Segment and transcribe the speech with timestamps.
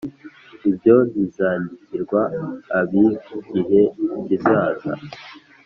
[0.69, 2.21] ibyo bizandikirwa
[2.79, 3.81] abigihe
[4.23, 4.93] kizaza